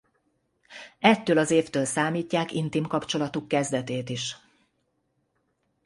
Ettől 0.99 1.37
az 1.37 1.51
évtől 1.51 1.85
számítják 1.85 2.51
intim 2.51 2.87
kapcsolatuk 2.87 3.47
kezdetét 3.47 4.09
is. 4.09 4.35